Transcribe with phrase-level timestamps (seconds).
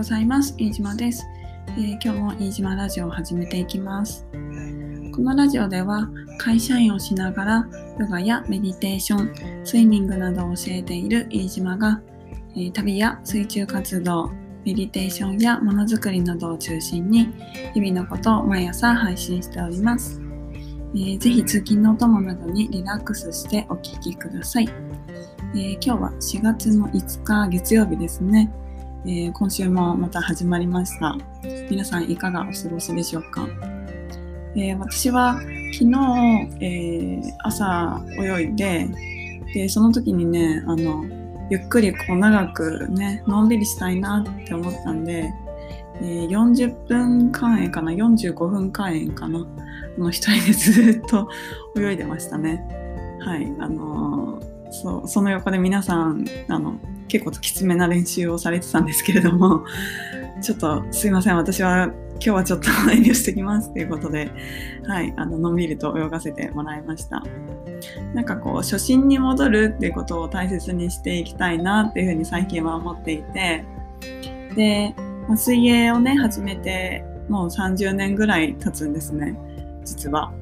[0.00, 0.54] ございます。
[0.56, 1.26] 飯島です、
[1.68, 4.26] えー、今日も飯島ラジオを始めていきます。
[5.14, 7.68] このラジオでは会社員をしながら
[7.98, 12.00] ヨガやメディテーション、スイミングなどを教えている飯島が、
[12.56, 14.30] えー、旅や水中活動、
[14.64, 17.28] メディテーションやものづくりなどを中心に
[17.74, 20.18] 日々のことを毎朝配信しております。
[20.94, 24.68] えー、ぜひ通勤のお供などにリラックスしてお聴きください。
[25.52, 28.50] えー、今日は4月の5日月曜日ですね。
[29.06, 31.16] えー、今週もまた始まりました。
[31.70, 33.48] 皆さんいかがお過ごしでしょうか、
[34.54, 35.40] えー、私は
[35.72, 35.94] 昨日、
[36.60, 38.88] えー、朝泳いで、
[39.54, 41.02] で、その時にね、あの、
[41.48, 45.32] ゆっくりこう長くね、のんびりしたいなって思ったんで、
[46.02, 49.46] えー、40分間円かな、45分間円かな、
[49.96, 51.26] の一人でずっと
[51.74, 52.62] 泳いでましたね。
[53.20, 56.74] はい、あのー、そ、その横で皆さん、あの、
[57.10, 59.64] 結構きつめな練習をされてたんですけれども、
[60.40, 64.30] ちょっとすいません、私は今日はちょっと 遠慮してきますということで、
[64.86, 67.22] はい、あの、のんびりと泳がせてもらいました。
[68.14, 73.64] なんかこう、初心に戻るっていうことを大切にしていきたいなっていうふうに最近は思っていて、
[74.54, 74.94] で、
[75.36, 79.36] 水泳をね、始めてもう30年ぐらい経つんですね、
[79.84, 80.32] 実は。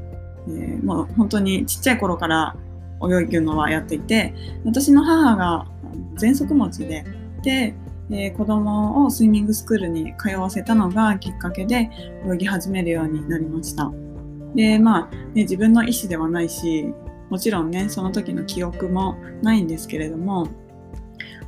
[0.49, 2.57] えー、もう本当にちっちゃい頃から
[3.03, 5.67] 泳ぐのはやっていて、私の母が
[6.17, 7.05] 喘息持ちで、
[7.43, 7.75] で、
[8.11, 11.91] えー、子供をスイミングスクールに通わせたのがきっかけで
[12.31, 13.93] 泳ぎ始めるようになりました。
[14.55, 16.93] で、まあ、ね、自分の意思ではないし、
[17.31, 20.49] もちろんね、その時の記憶もないんですけれども、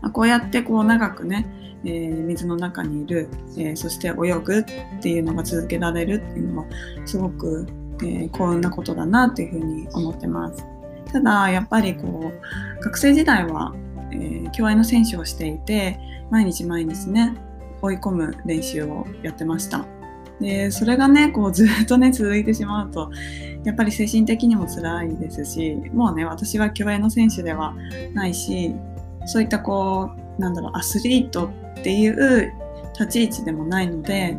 [0.02, 1.46] ま、こうやってこう長くね、
[1.84, 4.64] えー、水の中にいる、えー、そして泳ぐっ
[5.00, 6.66] ていうのが続けられるっていうのは
[7.06, 7.66] すごく、
[8.02, 10.64] えー、幸運なことだなっていうふうに思ってます。
[11.10, 13.74] ただやっぱりこう学生時代は
[14.12, 15.98] えー、競泳の選手をしていて
[16.30, 17.34] 毎日毎日ね
[17.82, 19.86] 追い込む練習をやってました
[20.40, 23.10] でそれがねこうずっとね続いてしまうと
[23.64, 27.74] やっぱり精神的にも辛いですしもうね私は競泳の選手では
[28.14, 28.74] ないし
[29.26, 32.52] そういったこうなんだろうアスリートっていう
[32.98, 34.36] 立ち位置でもないので、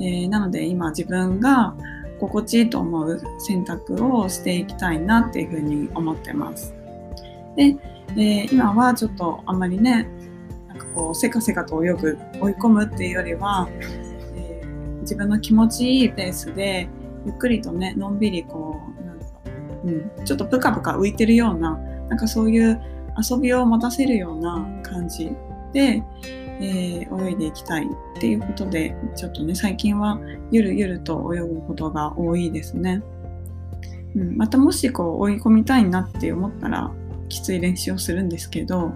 [0.00, 1.74] えー、なので今自分が
[2.20, 6.74] 心地いいと思う選択をしていきたいなっていうふうに思ってます。
[7.56, 7.76] で、
[8.12, 10.08] えー、今はちょっとあんまりね
[10.66, 13.68] なんかこうせかせかと泳ぐ追い込むっていうよりは、
[14.34, 16.88] えー、自分の気持ちいいペースで
[17.26, 19.26] ゆっくりとねのんびりこうなんか、
[19.84, 19.90] う
[20.22, 21.76] ん、ちょっとプカプカ浮いてるような
[22.08, 22.80] なんかそういう
[23.18, 25.30] 遊びを持たせるような感じ
[25.72, 26.02] で、
[26.60, 30.20] えー、泳いでいきたいっていうことでちょっとね最近は
[30.50, 33.02] ゆるゆると泳ぐことが多いですね。
[34.16, 36.90] うん、またもしこう追い込みたいなって思ったら
[37.28, 38.92] きつい練習をするんですけど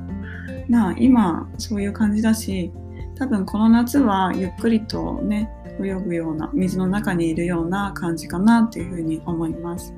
[0.68, 2.72] まあ今そういう感じだし
[3.16, 5.50] 多分この夏はゆっくりとね
[5.80, 9.94] 泳ぐような水の中にいるような感じかなっていうふうに思います。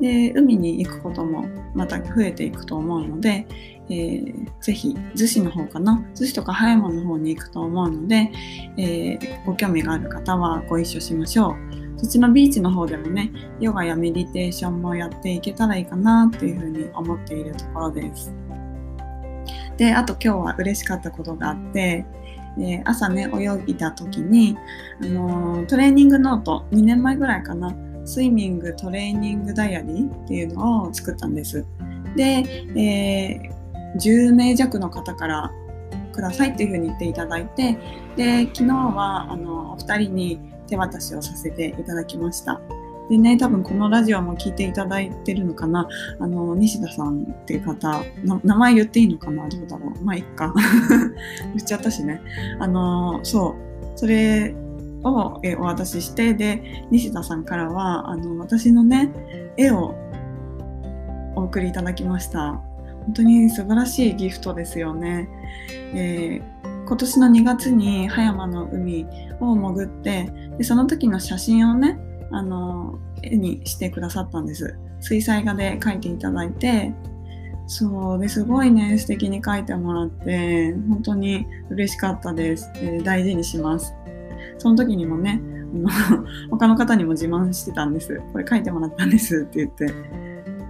[0.00, 3.46] で海に行くこともまた増えていくと思うので、
[3.90, 8.32] えー、ぜひ逗子の方かな逗子とか葉山の方に行くと思うので、
[8.78, 11.79] えー、ご興味がある方はご一緒しましょう。
[12.00, 13.30] そっちのビーチの方でもね、
[13.60, 18.32] ヨガやメディテーションもやっていけたらいいかなっていうふうに思っているところです。
[19.76, 22.06] で、あと今日は嬉しかったことがあって、
[22.58, 24.56] えー、朝ね、泳ぎた時に、
[25.02, 31.66] あのー、トレーニングノート、2年前ぐらいかな、スイミングトレーニングダイアリーっていうのを作ったんです。
[32.16, 32.22] で、
[32.76, 35.52] えー、10名弱の方から
[36.14, 37.76] くださいっていうふうに言っていただいて、
[38.16, 42.60] で、昨日は、あの、お二人に手渡しをさせていただきました。
[43.10, 45.88] でね、多分このラジオも聞いていただいてるのかな。
[46.20, 48.04] あの、西田さんっていう方、
[48.44, 49.48] 名前言っていいのかな？
[49.48, 50.04] どうだろう？
[50.04, 50.54] まあ、いっか。
[51.52, 52.20] 言っちゃったしね。
[52.60, 53.98] あの、そう。
[53.98, 54.54] それ
[55.02, 59.10] をえお渡しして、で、西田さんからは、あの、私のね、
[59.56, 59.96] 絵を
[61.34, 62.62] お送りいただきました。
[63.06, 65.28] 本当に素晴らしいギフトですよね。
[65.94, 69.06] えー今年の2月に葉山の海
[69.38, 72.00] を潜ってでその時の写真をね
[72.32, 74.76] あの絵にしてくださったんです。
[74.98, 76.92] 水彩画で描いていただいて。
[77.68, 83.94] そうですごいね素敵に描いてもらって本当に嬉しかったです、え、大事にします。
[84.58, 85.40] その時にもね
[86.50, 88.20] 他の方にも自慢してたんです。
[88.32, 89.86] これ描いてもらったんですって言って。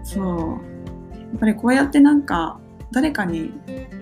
[0.02, 0.37] そう。
[1.19, 2.61] やっぱりこうやってなんか
[2.93, 3.53] 誰かに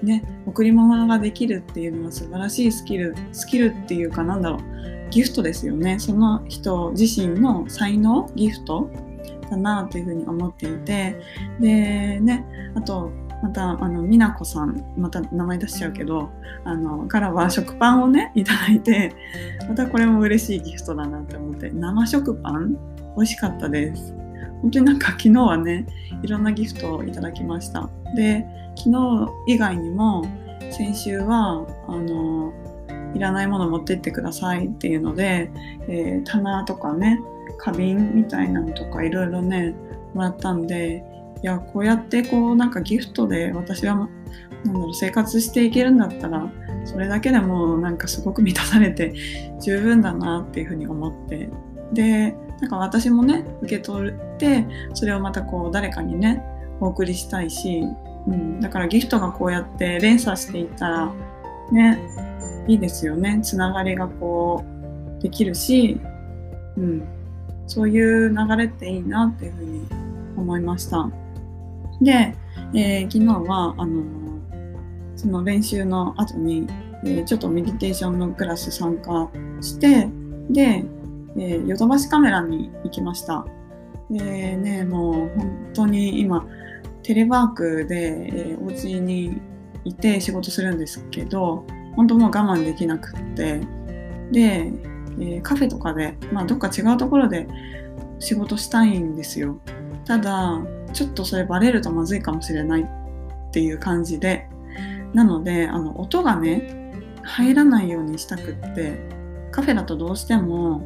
[0.02, 5.99] ね贈り物ができるっていうのは素晴らしいスキルスキルっていうかなんだろうギフトですよね。
[5.99, 8.90] その人自身の才能ギフト
[9.50, 11.20] だなというふうに思っていて
[11.61, 12.44] でね
[12.75, 13.11] あと
[13.43, 16.29] またあの美奈子さんまた名前出しちゃうけど
[16.64, 19.14] あのからは食パンをねいただいて
[19.69, 22.76] またこれも嬉しいギフトだなって思って生食パン？
[23.17, 24.14] 美味しかったです。
[24.62, 25.87] 本当になんか昨日はね
[26.22, 27.88] いろんなギフトをいただきました。
[28.14, 28.46] で
[28.76, 30.25] 昨日以外にも
[30.70, 32.52] 先週はあの
[33.14, 35.50] いらないもの持ってってくださいっていうので、
[35.88, 37.20] えー、棚とかね
[37.58, 39.75] 花瓶みたいなのとかいろいろね
[40.14, 41.02] もらったんで
[41.43, 44.08] いやこうやってこうなんかギフトで私は
[44.64, 46.50] なんだろう生活していけるんだったら
[46.84, 49.14] それだけでもなんかすごく満たされて
[49.61, 51.49] 十分だなっていうふうに思って。
[51.93, 56.43] でなんか私もね受け取ってそれをまたこう誰かにね
[56.81, 57.82] お送りしたいし、
[58.26, 61.12] うん、だからギフトがこうやって連鎖していったら
[61.72, 62.00] ね
[62.66, 64.64] いいですよねつながりがこ
[65.19, 66.00] うできるし、
[66.76, 67.08] うん、
[67.66, 69.87] そういう流れっていいなっていうふうに
[70.37, 71.11] 思いました。
[72.00, 72.34] で、
[72.75, 74.04] えー、昨日はあの
[75.16, 76.69] その練習の後に、
[77.04, 79.28] えー、ちょっとメディテーションのクラス参加
[79.61, 80.08] して
[80.49, 80.84] で、
[81.40, 83.46] え、ヨドバシカメラに行きました。
[84.11, 86.46] でねもう本当に今
[87.02, 89.40] テレワークで、えー、お家に
[89.85, 91.64] いて仕事するんですけど
[91.94, 93.61] 本当もう我慢できなくって。
[94.31, 94.73] で、
[95.19, 97.49] えー、カフェとかで、まあ、どっか違うところで
[98.19, 99.58] 仕事したいんですよ。
[100.05, 100.61] ただ
[100.93, 102.87] ちょっとそれバレるとまずいかもしれないっ
[103.52, 104.49] ていう感じで。
[105.14, 106.93] なのであの音がね
[107.23, 108.99] 入らないようにしたくって
[109.50, 110.82] カフェだとどうしても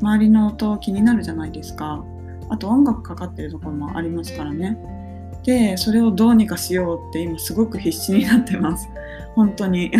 [0.00, 2.04] 周りの音気になるじゃないですか。
[2.48, 4.78] あと音楽かかってるところもありますからね。
[5.44, 8.88] でそれをどうにかしようって今すごく必死になってます。
[9.34, 9.92] 本当に。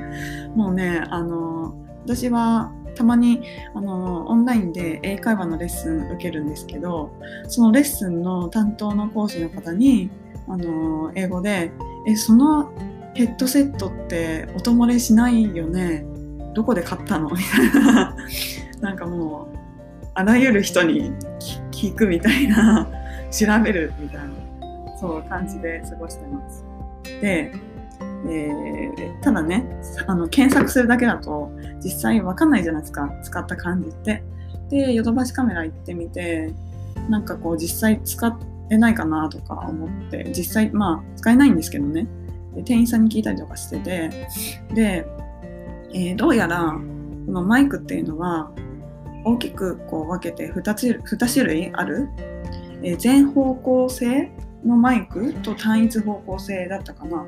[0.54, 1.74] もうねあの
[2.04, 3.40] 私はたまに
[3.74, 7.12] あのオンラインで英会話のレッスン受けるんですけど
[7.48, 10.10] そのレッスンの担当の講師の方に
[10.48, 11.72] あの英語で
[12.06, 12.70] 「えその
[13.14, 16.04] ヘッドセットって音漏れしないよね？
[16.54, 18.16] どこで買ったの?」みたいな。
[18.80, 19.58] なんかもう
[20.14, 21.12] あらゆる人に
[21.70, 22.88] 聞くみたいな
[23.30, 24.30] 調べるみたいな
[24.98, 26.64] そう感じで過ごしてます。
[27.20, 27.52] で
[28.26, 29.64] えー、ただね
[30.06, 31.50] あの検索するだけだと
[31.82, 34.22] 実際わかんないじゃないですか使った感じって。
[34.68, 36.52] でヨドバシカメラ行ってみて
[37.08, 38.38] なんかこう実際使
[38.70, 42.06] えないかなとか思って実際まあ使えないんですけどね。
[42.54, 44.28] で店員さんに聞いたりとかしてて。
[44.74, 45.06] で、
[45.92, 46.76] えー、どうやら
[47.26, 48.50] このマイクっていうのは
[49.24, 52.08] 大きくこう分けて 2, つ2種類ある、
[52.82, 54.30] えー、全方向性
[54.64, 57.26] のマイクと単一方向性だったかな。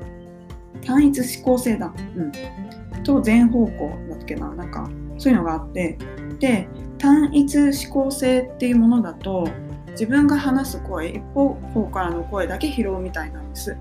[0.85, 4.53] 単一指向性だ、うん、と全方向だっけな。
[4.53, 5.97] なんかそういうのがあって。
[6.39, 6.67] で
[6.97, 9.47] 単一指向性っていうものだと
[9.91, 13.77] 自分が話す声一方方からの声だけ拾うみたいなんです。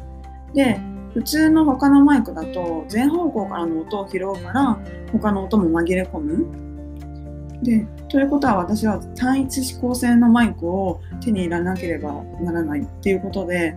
[0.54, 0.78] で
[1.14, 4.78] 普通の他のマイクだと全方向からの音を拾うから
[5.12, 6.71] 他の音も紛れ込む。
[7.62, 13.76] でということは私は単一指向性のマイクを手に入れなければならないっていうことで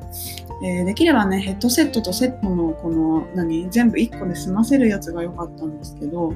[0.61, 6.33] えー、できればねヘッドセットとセットのこの何全部1個で済ませるやつが良かったんですけど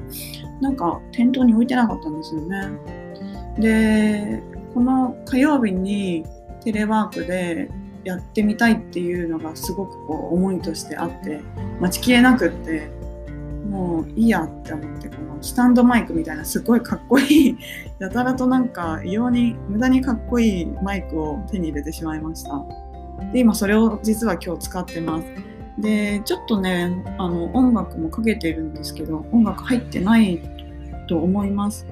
[0.60, 2.68] なんか店頭に置いてなかったんですよね。
[3.58, 4.42] で
[4.74, 6.24] この火曜日に
[6.62, 7.70] テレワークで
[8.04, 11.40] やってみたいっていうのがすごくこう思いとしてあって
[11.80, 12.90] 待ちきれなくって
[13.70, 17.56] もういいやって思ってこのスタンドマイクみたいなすごいかっこいい
[18.00, 22.64] やたらとなんか異様に無駄にかっこいいマイクを手に入れてしまいました。
[23.32, 25.26] で今それを実は今日使ってます。
[25.78, 30.42] でちょっとねあの音楽もかけてるんですけど音楽入ってない
[31.08, 31.86] と思います。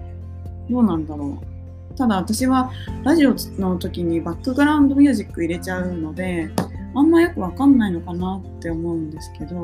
[0.69, 1.95] どうなんだろう。
[1.97, 2.71] ただ私は
[3.05, 6.51] ラジオの時にバックグラウンドミュージック入れちゃうので
[6.95, 9.63] あんまよくわかんないのかなって思うんですけど。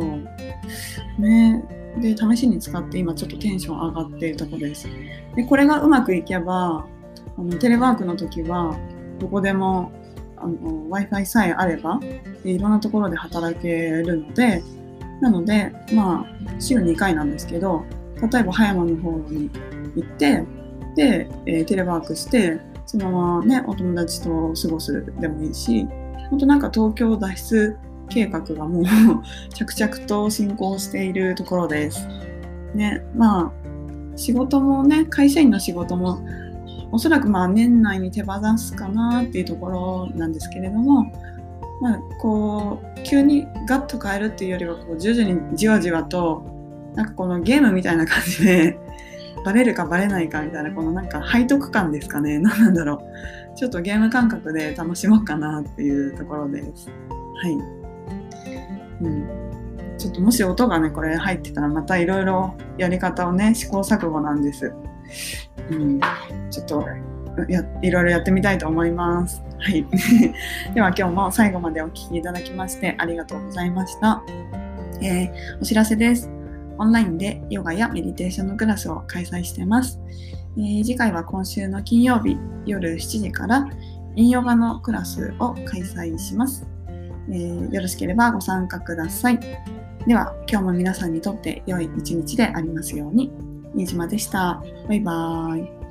[1.18, 1.64] ね。
[2.00, 4.88] で試しに使って今ちょっとテンション上がっているところです。
[5.36, 6.86] でこれがうまくいけば
[7.36, 8.76] あのテレワークの時は
[9.18, 9.92] どこでも
[10.36, 12.00] Wi-Fi さえあれば
[12.44, 14.62] いろんなところで働けるので
[15.20, 17.84] なのでまあ週2回なんですけど
[18.32, 19.50] 例えば葉山の方に
[19.96, 20.44] 行って
[20.96, 25.86] で、えー、テレワークしてそのままねお友達と過ごすでもいいし
[26.30, 27.76] 本当なんか東京脱出
[28.08, 28.84] 計画がもう
[29.54, 32.06] 着々と進行しているところです。
[32.74, 33.52] ね、まあ
[34.16, 36.20] 仕事もね会社員の仕事も
[36.92, 41.12] おそらくまあ年内に手放すかなっていうところなんですけれども、
[41.80, 46.44] まあ、こう急にガッと変えるっていうよりはこう徐々にじわじわと
[46.94, 48.78] なんかこのゲームみたいな感じで
[49.44, 53.02] バレるかバレないかみたいなこのなんか背徳感ですかね 何なんだろ
[53.54, 56.88] うちょっとゲーム感覚で楽しもうかなっていうところです。
[56.88, 57.84] はい
[59.00, 59.44] うん。
[59.98, 64.72] ちょっともし音がね、これ入ってたらまたいろいろやり方をね、試行錯誤なんです。
[65.70, 66.00] うん。
[66.50, 66.84] ちょっと
[67.48, 69.42] やいろいろやってみたいと思います。
[69.58, 69.86] はい。
[70.74, 74.22] では今日も最後までお聴きいただきましてありがとうございました。
[75.02, 76.33] えーお知らせです。
[76.78, 80.00] オンラインでヨガやメディテーションのクラスを開催しています。
[80.56, 83.66] えー次回は今週の金曜日夜7時から
[84.16, 86.66] インヨガのクラスを開催します。
[87.28, 89.40] えーよろしければご参加ください。
[90.06, 93.32] では今日も皆さんにとって良い一日でありますように。
[93.74, 94.62] 新島でした。
[94.88, 95.83] バイバーイ。